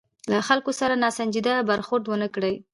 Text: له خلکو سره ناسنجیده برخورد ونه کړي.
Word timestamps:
له 0.31 0.37
خلکو 0.47 0.71
سره 0.79 0.93
ناسنجیده 1.03 1.53
برخورد 1.69 2.03
ونه 2.07 2.27
کړي. 2.35 2.53